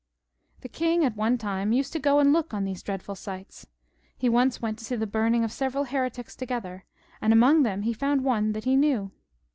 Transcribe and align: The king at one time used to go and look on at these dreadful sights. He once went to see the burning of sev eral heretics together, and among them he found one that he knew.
The 0.61 0.67
king 0.67 1.05
at 1.05 1.15
one 1.15 1.37
time 1.37 1.71
used 1.71 1.93
to 1.93 1.99
go 1.99 2.17
and 2.17 2.33
look 2.33 2.55
on 2.55 2.63
at 2.63 2.65
these 2.65 2.81
dreadful 2.81 3.13
sights. 3.13 3.67
He 4.17 4.29
once 4.29 4.59
went 4.59 4.79
to 4.79 4.83
see 4.83 4.95
the 4.95 5.05
burning 5.05 5.43
of 5.43 5.51
sev 5.51 5.75
eral 5.75 5.87
heretics 5.89 6.35
together, 6.35 6.85
and 7.21 7.31
among 7.31 7.61
them 7.61 7.83
he 7.83 7.93
found 7.93 8.23
one 8.23 8.53
that 8.53 8.63
he 8.65 8.75
knew. 8.75 9.11